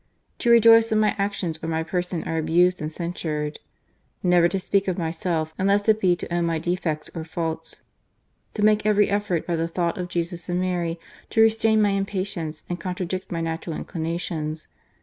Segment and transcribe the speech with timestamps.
[0.01, 3.59] GARCIA UOPENO To rejoice when m}' a.ctions or my person are abused and censured,"
[4.23, 7.81] Never to speak of myself, unless it be to own my defects or faults,"
[8.55, 12.63] To make every effort, by the thought of Jesus and Mary, to restrain my impatience
[12.67, 14.67] and contradict my natural inclinations.